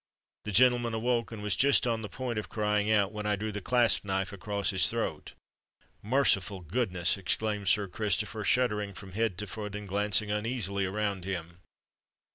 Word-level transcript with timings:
The 0.45 0.51
gentleman 0.51 0.95
awoke, 0.95 1.31
and 1.31 1.43
was 1.43 1.55
just 1.55 1.85
on 1.85 2.01
the 2.01 2.09
point 2.09 2.39
of 2.39 2.49
crying 2.49 2.91
out, 2.91 3.11
when 3.11 3.27
I 3.27 3.35
drew 3.35 3.51
the 3.51 3.61
clasp 3.61 4.03
knife 4.03 4.33
across 4.33 4.71
his 4.71 4.87
throat." 4.89 5.33
"Merciful 6.01 6.61
goodness!" 6.61 7.17
exclaimed 7.19 7.67
Sir 7.67 7.87
Christopher, 7.87 8.43
shuddering 8.43 8.95
from 8.95 9.11
head 9.11 9.37
to 9.37 9.45
foot, 9.45 9.75
and 9.75 9.87
glancing 9.87 10.31
uneasily 10.31 10.87
around 10.87 11.23
him. 11.23 11.59